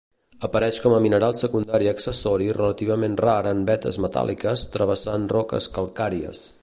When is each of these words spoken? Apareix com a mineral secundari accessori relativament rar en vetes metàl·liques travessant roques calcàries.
Apareix 0.47 0.77
com 0.85 0.93
a 0.95 1.01
mineral 1.05 1.35
secundari 1.41 1.91
accessori 1.91 2.47
relativament 2.59 3.17
rar 3.23 3.37
en 3.51 3.61
vetes 3.69 4.01
metàl·liques 4.07 4.65
travessant 4.77 5.29
roques 5.35 5.69
calcàries. 5.77 6.43